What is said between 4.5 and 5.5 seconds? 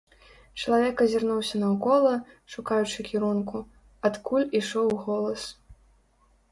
ішоў голас.